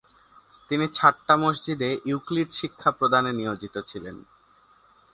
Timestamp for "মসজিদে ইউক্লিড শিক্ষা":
1.37-2.89